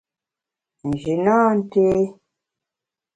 [0.87, 1.83] Nji nâ nté.